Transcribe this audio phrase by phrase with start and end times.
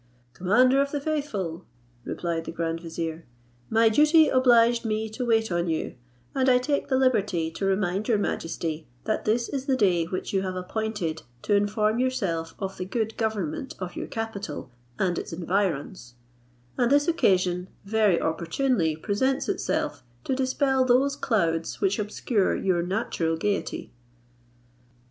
[0.33, 1.63] "Commander of the faithful,"
[2.05, 3.27] replied the grand vizier,
[3.69, 5.93] "my duty obliged me to wait on you,
[6.33, 10.33] and I take the liberty to remind your majesty, that this is the day which
[10.33, 15.33] you have appointed to inform yourself of the good government of your capital and its
[15.33, 16.15] environs;
[16.79, 23.37] and this occasion very opportunely presents itself to dispel those clouds which obscure your natural
[23.37, 23.93] gaiety."